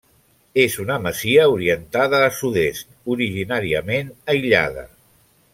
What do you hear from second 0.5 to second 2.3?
És una masia orientada